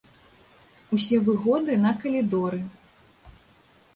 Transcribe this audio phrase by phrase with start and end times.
[0.97, 2.59] Усе выгоды на калідоры.